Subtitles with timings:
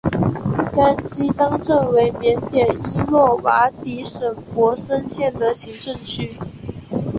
[0.73, 6.31] 甘基当镇为缅甸伊洛瓦底省勃生县的行政区。